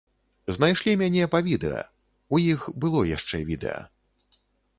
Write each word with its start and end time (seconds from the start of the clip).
Знайшлі 0.57 0.95
мяне 1.01 1.27
па 1.35 1.41
відэа, 1.47 1.81
у 2.33 2.41
іх 2.53 2.61
было 2.87 3.05
яшчэ 3.11 3.37
відэа. 3.53 3.79